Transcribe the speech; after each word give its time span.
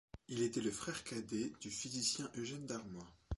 Il 0.29 0.41
était 0.41 0.61
le 0.61 0.71
frère 0.71 1.03
cadet 1.03 1.51
du 1.61 1.69
physicien 1.69 2.27
Eugène 2.35 2.65
Darmois. 2.65 3.05